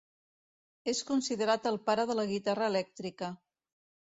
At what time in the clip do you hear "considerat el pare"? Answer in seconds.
1.09-2.07